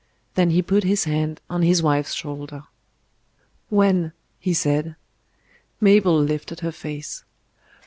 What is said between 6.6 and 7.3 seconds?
her face.